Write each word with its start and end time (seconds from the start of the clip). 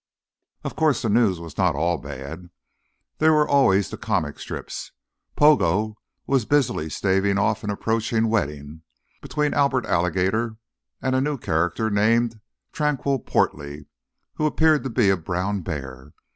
Of 0.63 0.75
course, 0.75 1.03
the 1.03 1.09
news 1.09 1.39
was 1.39 1.59
not 1.59 1.75
all 1.75 1.99
bad. 1.99 2.49
There 3.19 3.33
were 3.33 3.47
always 3.47 3.91
the 3.91 3.97
comic 3.99 4.39
strips. 4.39 4.93
Pogo 5.37 5.93
was 6.25 6.43
busily 6.45 6.89
staving 6.89 7.37
off 7.37 7.63
an 7.63 7.69
approaching 7.69 8.27
wedding 8.27 8.81
between 9.21 9.53
Albert 9.53 9.85
Alligator 9.85 10.57
and 11.03 11.15
a 11.15 11.21
new 11.21 11.37
character 11.37 11.91
named 11.91 12.41
Tranquil 12.71 13.19
Portly, 13.19 13.85
who 14.37 14.47
appeared 14.47 14.83
to 14.85 14.89
be 14.89 15.11
a 15.11 15.17
brown 15.17 15.61
bear. 15.61 16.13